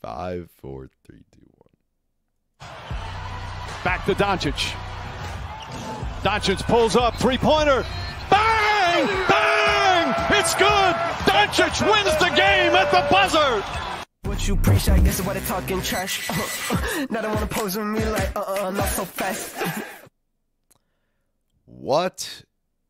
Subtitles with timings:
[0.00, 2.68] Five, four, three, two, one.
[3.84, 4.74] Back to Doncic.
[6.22, 7.84] Doncic pulls up, three pointer.
[8.30, 9.06] Bang!
[9.28, 10.14] Bang!
[10.38, 10.94] It's good!
[11.26, 13.62] Doncic wins the game at the buzzer!
[14.22, 16.30] What you preach, I guess what they talking trash.
[17.10, 19.84] now they wanna pose with me like, uh uh, not so fast.
[21.66, 22.44] What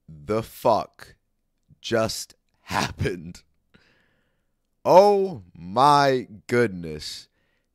[0.09, 1.17] the fuck
[1.81, 3.43] just happened?
[4.85, 7.29] Oh my goodness.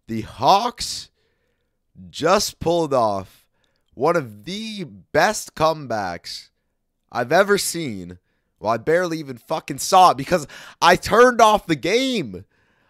[0.07, 1.09] The Hawks
[2.09, 3.45] just pulled off
[3.93, 6.49] one of the best comebacks
[7.12, 8.20] I've ever seen.
[8.59, 10.48] Well, I barely even fucking saw it because
[10.81, 12.45] I turned off the game.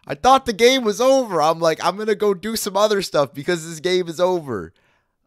[0.07, 1.41] I thought the game was over.
[1.41, 4.71] I'm like, I'm going to go do some other stuff because this game is over.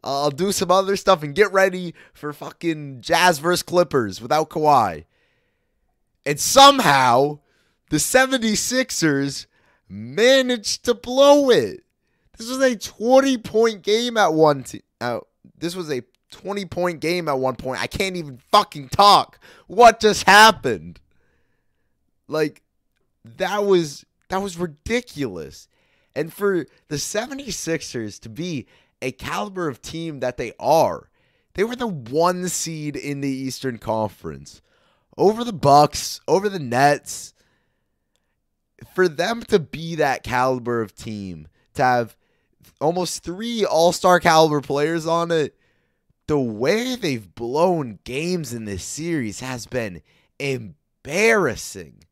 [0.05, 5.05] I'll do some other stuff and get ready for fucking Jazz versus Clippers without Kawhi.
[6.25, 7.41] And somehow,
[7.91, 9.47] the 76ers
[9.89, 11.85] managed to blow it.
[12.37, 14.83] This was a 20 point game at one t-
[15.59, 17.81] this was a 20 point game at one point.
[17.81, 19.41] I can't even fucking talk.
[19.67, 21.01] What just happened?
[22.29, 22.63] Like
[23.25, 25.69] that was that was ridiculous.
[26.15, 28.67] And for the 76ers to be
[29.01, 31.09] a caliber of team that they are,
[31.55, 34.61] they were the one seed in the Eastern Conference.
[35.17, 37.35] Over the Bucks, over the Nets.
[38.95, 42.17] For them to be that caliber of team, to have
[42.81, 45.57] almost three all-star caliber players on it,
[46.27, 50.03] the way they've blown games in this series has been
[50.39, 52.05] embarrassing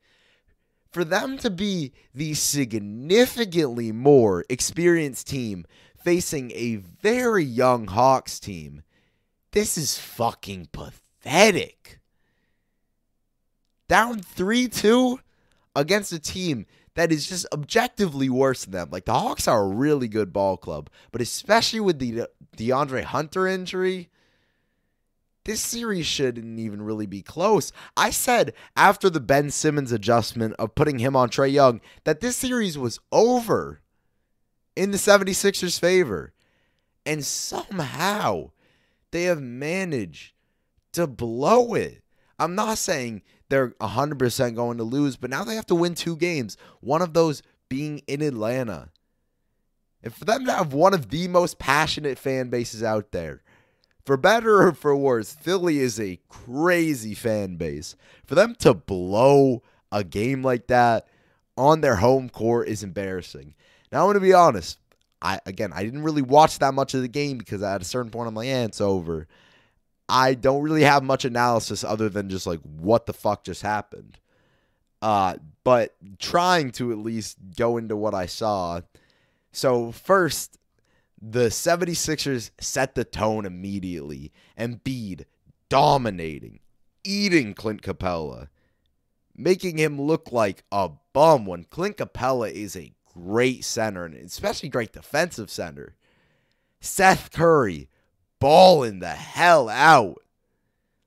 [0.97, 5.67] for them to be the significantly more experienced team
[6.03, 8.81] facing a very young Hawks team,
[9.51, 12.01] this is fucking pathetic.
[13.89, 15.21] Down 3 2
[15.77, 18.89] against a team that is just objectively worse than them.
[18.91, 23.05] Like the Hawks are a really good ball club, but especially with the De- DeAndre
[23.05, 24.09] Hunter injury,
[25.45, 27.71] this series shouldn't even really be close.
[27.97, 32.37] I said after the Ben Simmons adjustment of putting him on Trae Young that this
[32.37, 33.83] series was over
[34.75, 36.33] in the 76ers' favor.
[37.05, 38.51] And somehow
[39.13, 40.33] they have managed
[40.93, 42.03] to blow it.
[42.39, 46.17] I'm not saying they're 100% going to lose, but now they have to win two
[46.17, 48.91] games, one of those being in Atlanta.
[50.03, 53.43] And for them to have one of the most passionate fan bases out there,
[54.05, 57.97] for better or for worse, Philly is a crazy fan base.
[58.25, 61.09] For them to blow a game like that
[61.57, 63.55] on their home court is embarrassing.
[63.91, 64.79] Now, I'm going to be honest.
[65.23, 68.11] I again, I didn't really watch that much of the game because at a certain
[68.11, 69.27] point, I'm like, yeah, it's over.
[70.09, 74.19] I don't really have much analysis other than just like what the fuck just happened.
[75.03, 78.81] Uh, but trying to at least go into what I saw.
[79.53, 80.59] So first,
[81.21, 84.33] the 76ers set the tone immediately.
[84.59, 85.25] Embiid
[85.69, 86.61] dominating,
[87.05, 88.49] eating Clint Capela,
[89.37, 94.69] making him look like a bum when Clint Capela is a great center and especially
[94.69, 95.97] great defensive center.
[96.81, 97.89] Seth Curry
[98.39, 100.23] balling the hell out.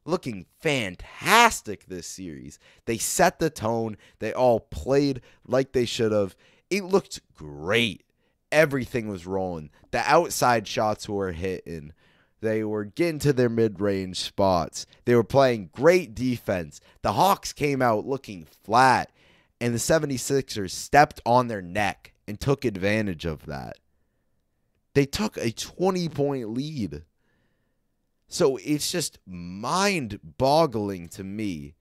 [0.06, 2.58] Looking fantastic this series.
[2.86, 3.98] They set the tone.
[4.20, 6.36] They all played like they should have.
[6.70, 8.04] It looked great.
[8.52, 9.70] Everything was rolling.
[9.92, 11.94] The outside shots were hitting.
[12.42, 14.86] They were getting to their mid range spots.
[15.06, 16.80] They were playing great defense.
[17.02, 19.12] The Hawks came out looking flat,
[19.60, 23.78] and the 76ers stepped on their neck and took advantage of that.
[24.94, 27.04] They took a 20 point lead.
[28.30, 31.74] So it's just mind boggling to me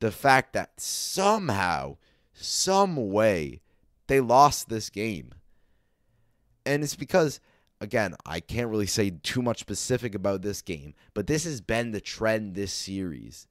[0.00, 1.96] the fact that somehow,
[2.32, 3.60] some way,
[4.08, 5.30] they lost this game.
[6.66, 7.40] And it's because,
[7.80, 11.92] again, I can't really say too much specific about this game, but this has been
[11.92, 13.46] the trend this series.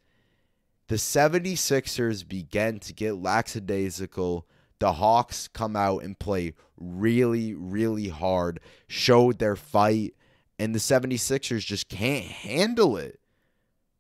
[0.90, 4.46] The 76ers began to get lackadaisical.
[4.80, 10.14] The Hawks come out and play really, really hard, showed their fight,
[10.60, 13.20] and the 76ers just can't handle it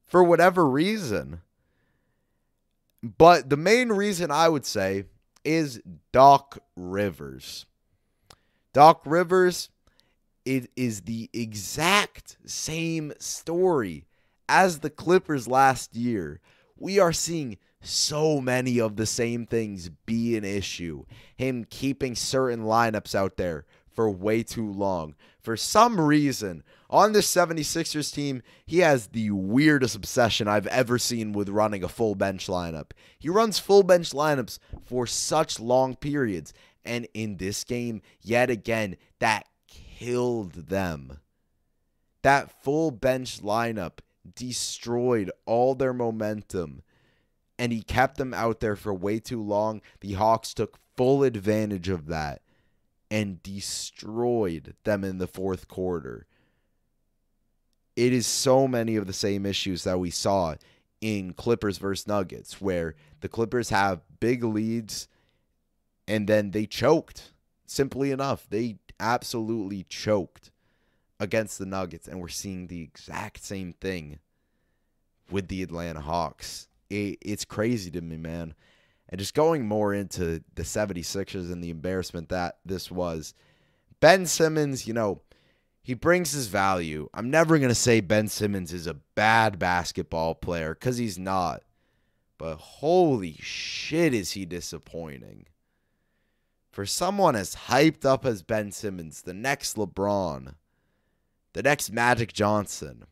[0.05, 1.41] for whatever reason.
[3.01, 5.05] But the main reason I would say
[5.44, 7.65] is Doc Rivers.
[8.71, 9.69] Doc Rivers
[10.45, 14.05] it is the exact same story
[14.50, 16.41] as the Clippers last year.
[16.77, 21.05] We are seeing so many of the same things be an issue.
[21.38, 25.15] Him keeping certain lineups out there for way too long.
[25.41, 31.33] For some reason, on this 76ers team, he has the weirdest obsession I've ever seen
[31.33, 32.91] with running a full bench lineup.
[33.19, 36.53] He runs full bench lineups for such long periods.
[36.85, 41.19] And in this game, yet again, that killed them.
[42.21, 43.99] That full bench lineup
[44.35, 46.83] destroyed all their momentum.
[47.59, 49.81] And he kept them out there for way too long.
[49.99, 52.42] The Hawks took full advantage of that
[53.13, 56.25] and destroyed them in the fourth quarter.
[57.95, 60.56] It is so many of the same issues that we saw
[61.00, 65.07] in Clippers versus Nuggets, where the Clippers have big leads
[66.07, 67.33] and then they choked.
[67.68, 70.50] Simply enough, they absolutely choked
[71.19, 74.18] against the Nuggets, and we're seeing the exact same thing
[75.30, 76.68] with the Atlanta Hawks.
[76.89, 78.56] It, it's crazy to me, man.
[79.13, 83.36] And just going more into the 76ers and the embarrassment that this was.
[84.00, 85.21] Ben Simmons, you know,
[85.83, 87.10] he brings his value.
[87.13, 91.62] I'm never going to say Ben Simmons is a bad basketball player because he's not.
[92.39, 95.45] But holy shit, is he disappointing.
[96.71, 100.56] For someone as hyped up as Ben Simmons, the next LeBron,
[101.54, 103.04] the next Magic Johnson,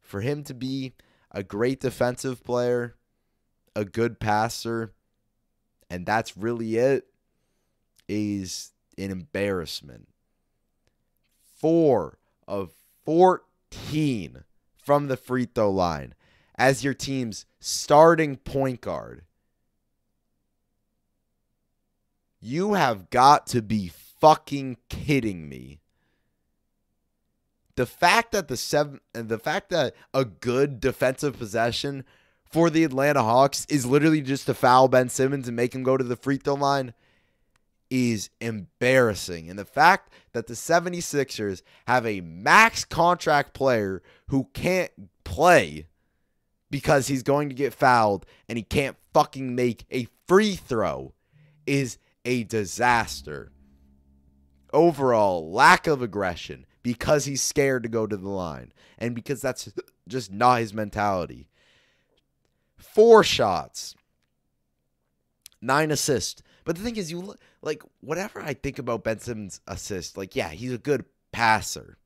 [0.00, 0.94] for him to be
[1.30, 2.94] a great defensive player,
[3.78, 4.92] a good passer,
[5.88, 7.06] and that's really it,
[8.08, 10.08] is an embarrassment.
[11.60, 12.72] Four of
[13.04, 14.42] 14
[14.76, 16.14] from the free throw line
[16.56, 19.22] as your team's starting point guard.
[22.40, 25.78] You have got to be fucking kidding me.
[27.76, 32.04] The fact that the seven the fact that a good defensive possession
[32.50, 35.96] for the Atlanta Hawks is literally just to foul Ben Simmons and make him go
[35.96, 36.94] to the free throw line
[37.90, 39.48] is embarrassing.
[39.48, 44.92] And the fact that the 76ers have a max contract player who can't
[45.24, 45.86] play
[46.70, 51.14] because he's going to get fouled and he can't fucking make a free throw
[51.66, 53.50] is a disaster.
[54.72, 59.70] Overall, lack of aggression because he's scared to go to the line and because that's
[60.06, 61.48] just not his mentality.
[62.78, 63.94] Four shots,
[65.60, 66.42] nine assists.
[66.64, 70.50] But the thing is, you like whatever I think about Ben Simmons' assist, like, yeah,
[70.50, 71.98] he's a good passer.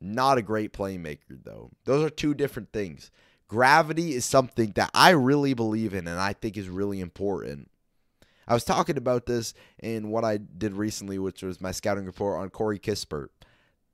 [0.00, 1.70] Not a great playmaker, though.
[1.84, 3.10] Those are two different things.
[3.48, 7.70] Gravity is something that I really believe in and I think is really important.
[8.46, 12.40] I was talking about this in what I did recently, which was my scouting report
[12.40, 13.28] on Corey Kispert,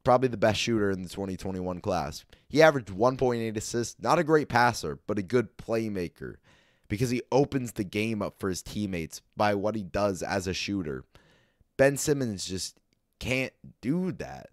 [0.06, 2.24] probably the best shooter in the 2021 class.
[2.48, 6.36] He averaged 1.8 assists, not a great passer, but a good playmaker
[6.88, 10.54] because he opens the game up for his teammates by what he does as a
[10.54, 11.04] shooter.
[11.76, 12.78] Ben Simmons just
[13.18, 14.50] can't do that.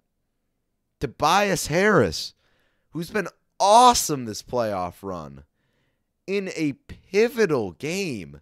[1.00, 2.34] Tobias Harris,
[2.90, 3.28] who's been
[3.60, 5.44] awesome this playoff run,
[6.26, 6.74] in a
[7.12, 8.42] pivotal game.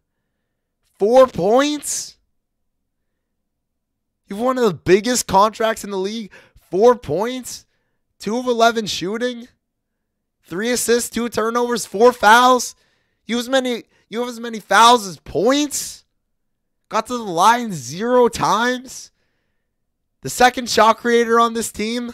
[0.97, 2.15] Four points?
[4.27, 6.31] You've one of the biggest contracts in the league.
[6.71, 7.65] Four points?
[8.17, 9.49] Two of 11 shooting?
[10.43, 12.75] Three assists, two turnovers, four fouls?
[13.25, 16.05] You have as many you have as many fouls as points.
[16.89, 19.11] Got to the line zero times.
[20.21, 22.13] The second shot creator on this team.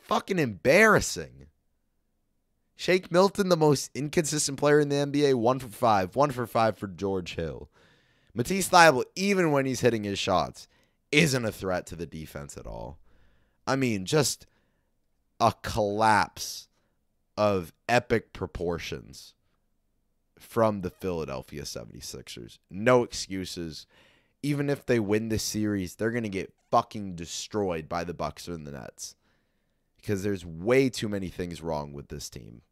[0.00, 1.46] Fucking embarrassing.
[2.74, 6.16] Shake Milton, the most inconsistent player in the NBA, one for five.
[6.16, 7.68] One for five for George Hill.
[8.34, 10.66] Matisse Thybulle, even when he's hitting his shots,
[11.12, 12.98] isn't a threat to the defense at all.
[13.66, 14.46] I mean, just
[15.38, 16.68] a collapse
[17.36, 19.34] of epic proportions
[20.38, 22.58] from the Philadelphia 76ers.
[22.70, 23.86] No excuses.
[24.42, 28.48] Even if they win this series, they're going to get fucking destroyed by the Bucks
[28.48, 29.14] or the Nets.
[29.96, 32.62] Because there's way too many things wrong with this team.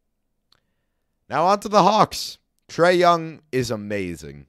[1.29, 2.39] Now on to the Hawks.
[2.67, 4.47] Trae Young is amazing.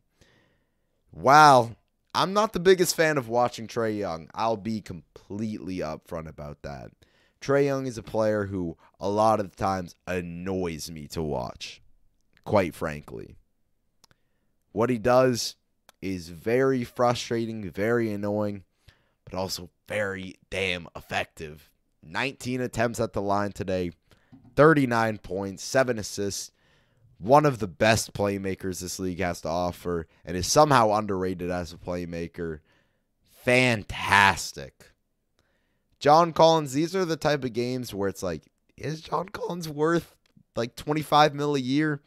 [1.13, 1.77] Wow.
[2.15, 4.29] I'm not the biggest fan of watching Trae Young.
[4.35, 6.91] I'll be completely upfront about that.
[7.41, 11.83] Trae Young is a player who a lot of times annoys me to watch
[12.45, 13.37] quite frankly.
[14.73, 15.57] What he does
[16.01, 18.65] is very frustrating, very annoying,
[19.25, 21.71] but also very damn effective.
[22.03, 23.93] 19 attempts at the line today,
[24.57, 26.51] 39 points, 7 assists.
[27.23, 31.73] One of the best playmakers this league has to offer and is somehow underrated as
[31.73, 32.59] a playmaker.
[33.45, 34.91] Fantastic.
[36.01, 38.43] John Collins, these are the type of games where it's like,
[38.77, 40.17] is John Collins worth
[40.57, 42.03] like 25 mil a year?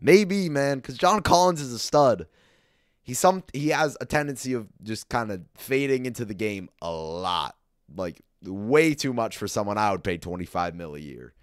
[0.00, 2.28] Maybe, man, because John Collins is a stud.
[3.02, 6.92] He's some he has a tendency of just kind of fading into the game a
[6.92, 7.56] lot.
[7.92, 11.34] Like way too much for someone I would pay 25 mil a year.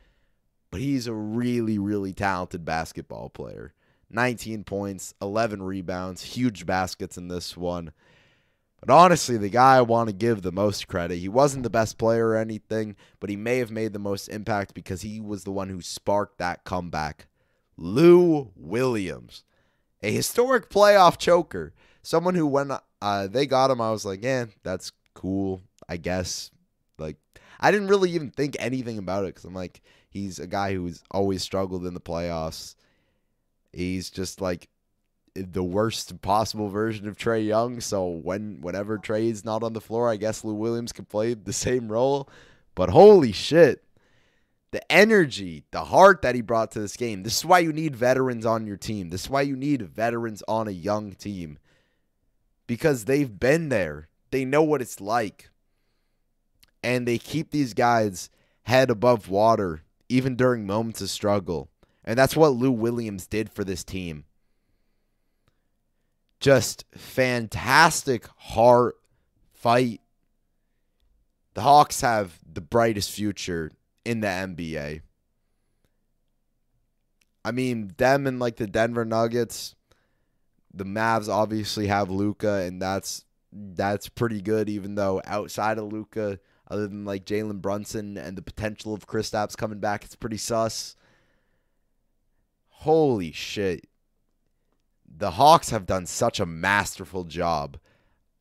[0.70, 3.74] But he's a really, really talented basketball player.
[4.10, 7.92] 19 points, 11 rebounds, huge baskets in this one.
[8.80, 11.98] But honestly, the guy I want to give the most credit, he wasn't the best
[11.98, 15.52] player or anything, but he may have made the most impact because he was the
[15.52, 17.28] one who sparked that comeback.
[17.76, 19.44] Lou Williams,
[20.02, 21.74] a historic playoff choker.
[22.02, 22.72] Someone who, when
[23.02, 26.52] uh, they got him, I was like, yeah, that's cool, I guess.
[26.98, 27.18] Like,
[27.60, 31.04] I didn't really even think anything about it because I'm like, he's a guy who's
[31.12, 32.76] always struggled in the playoffs.
[33.74, 34.70] He's just like
[35.34, 37.80] the worst possible version of Trae Young.
[37.80, 41.54] So when whenever Trae's not on the floor, I guess Lou Williams can play the
[41.54, 42.30] same role.
[42.76, 43.84] But holy shit.
[44.72, 47.24] The energy, the heart that he brought to this game.
[47.24, 49.10] This is why you need veterans on your team.
[49.10, 51.58] This is why you need veterans on a young team.
[52.68, 54.10] Because they've been there.
[54.32, 55.50] They know what it's like.
[56.88, 58.30] And they keep these guys
[58.64, 61.70] head above water even during moments of struggle.
[62.06, 64.24] And that's what Lou Williams did for this team
[66.40, 68.98] just fantastic heart
[69.54, 70.02] fight.
[71.54, 73.72] The Hawks have the brightest future
[74.06, 75.02] in the NBA.
[77.44, 79.76] I mean, them and like the Denver Nuggets,
[80.74, 84.70] the Mavs obviously have Luka, and that's that's pretty good.
[84.70, 89.58] Even though outside of Luka, other than like Jalen Brunson and the potential of Kristaps
[89.58, 90.96] coming back, it's pretty sus.
[92.70, 93.88] Holy shit!
[95.18, 97.78] the Hawks have done such a masterful job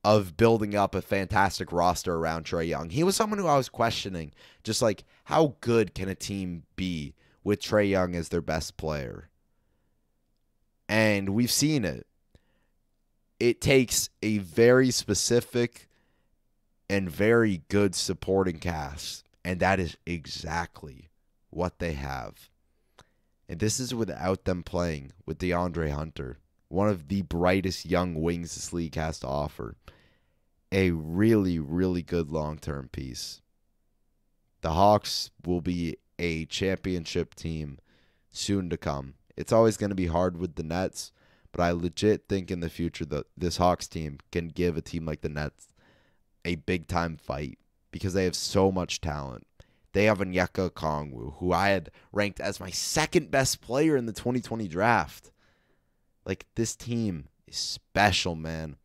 [0.04, 2.90] of building up a fantastic roster around Trae Young.
[2.90, 7.14] He was someone who I was questioning, just like how good can a team be
[7.42, 9.28] with Trae Young as their best player?
[10.88, 12.06] And we've seen it.
[13.40, 15.88] It takes a very specific
[16.88, 21.11] and very good supporting cast, and that is exactly
[21.50, 22.50] what they have.
[23.49, 26.38] And this is without them playing with DeAndre Hunter
[26.69, 29.76] one of the brightest young wings this league has to offer.
[30.73, 33.40] A really, really good long term piece.
[34.62, 37.78] The Hawks will be a championship team
[38.31, 39.14] soon to come.
[39.37, 41.12] It's always going to be hard with the Nets,
[41.52, 45.07] but I legit think in the future that this Hawks team can give a team
[45.07, 45.69] like the Nets
[46.47, 47.59] a big time fight
[47.91, 49.47] because they have so much talent.
[49.93, 54.12] They have Onyeka Okongwu, who I had ranked as my second best player in the
[54.12, 55.33] 2020 draft.
[56.25, 58.76] Like this team is special, man.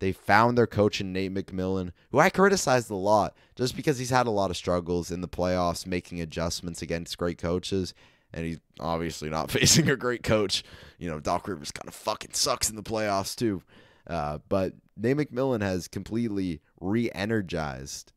[0.00, 4.10] They found their coach in Nate McMillan, who I criticized a lot just because he's
[4.10, 7.94] had a lot of struggles in the playoffs, making adjustments against great coaches.
[8.32, 10.62] And he's obviously not facing a great coach.
[10.98, 13.62] You know, Doc Rivers kind of fucking sucks in the playoffs, too.
[14.06, 18.12] Uh, but Nate McMillan has completely re energized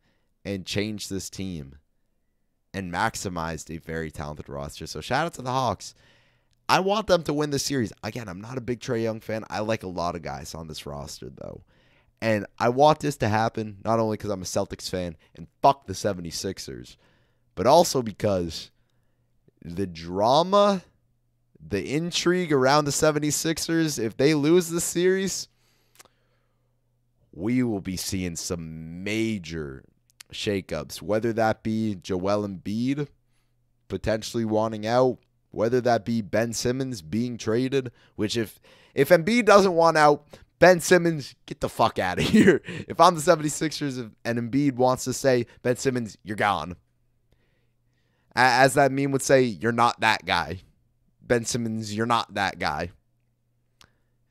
[0.46, 1.76] and changed this team
[2.74, 4.86] and maximized a very talented roster.
[4.86, 5.96] So shout out to the Hawks.
[6.70, 7.94] I want them to win the series.
[8.04, 9.46] Again, I'm not a big Trae Young fan.
[9.50, 11.64] I like a lot of guys on this roster, though.
[12.22, 15.86] And I want this to happen not only because I'm a Celtics fan and fuck
[15.86, 16.98] the 76ers,
[17.56, 18.72] but also because
[19.64, 20.82] the drama,
[21.66, 25.48] the intrigue around the 76ers, if they lose the series,
[27.32, 29.84] we will be seeing some major
[30.32, 33.08] shakeups, whether that be Joel Embiid
[33.88, 35.20] potentially wanting out,
[35.52, 38.60] whether that be Ben Simmons being traded, which if
[38.94, 40.26] if Embiid doesn't want out,
[40.60, 42.62] Ben Simmons, get the fuck out of here.
[42.88, 46.76] If I'm the 76ers and Embiid wants to say, Ben Simmons, you're gone.
[48.36, 50.62] As that meme would say, you're not that guy.
[51.22, 52.92] Ben Simmons, you're not that guy.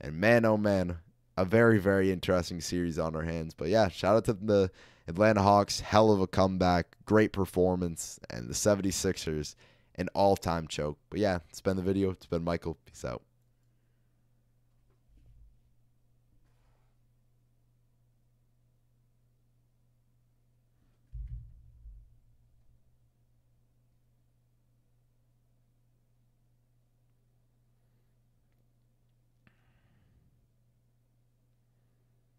[0.00, 0.98] And man, oh man,
[1.36, 3.54] a very, very interesting series on our hands.
[3.54, 4.70] But yeah, shout out to the
[5.08, 5.80] Atlanta Hawks.
[5.80, 6.96] Hell of a comeback.
[7.04, 8.18] Great performance.
[8.30, 9.54] And the 76ers
[9.96, 10.98] an all time choke.
[11.10, 12.10] But yeah, it's been the video.
[12.10, 12.76] It's been Michael.
[12.86, 13.22] Peace out.